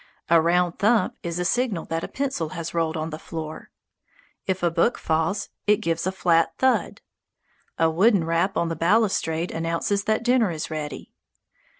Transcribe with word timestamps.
A 0.31 0.41
round 0.41 0.79
thump 0.79 1.13
is 1.21 1.37
a 1.37 1.45
signal 1.45 1.85
that 1.85 2.03
a 2.03 2.07
pencil 2.07 2.49
has 2.57 2.73
rolled 2.73 2.97
on 2.97 3.11
the 3.11 3.19
floor. 3.19 3.69
If 4.47 4.63
a 4.63 4.71
book 4.71 4.97
falls, 4.97 5.49
it 5.67 5.77
gives 5.77 6.07
a 6.07 6.11
flat 6.11 6.53
thud. 6.57 7.01
A 7.77 7.87
wooden 7.87 8.23
rap 8.23 8.57
on 8.57 8.69
the 8.69 8.75
balustrade 8.75 9.51
announces 9.51 10.05
that 10.05 10.23
dinner 10.23 10.49
is 10.49 10.71
ready. 10.71 11.13